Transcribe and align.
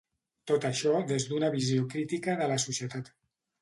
Tot 0.51 0.65
això 0.69 0.95
des 1.13 1.29
d’una 1.33 1.53
visió 1.59 1.87
crítica 1.95 2.39
de 2.43 2.53
la 2.55 2.63
societat. 2.69 3.19